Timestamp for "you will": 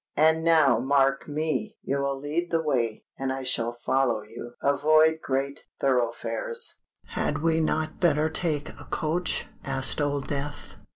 1.83-2.19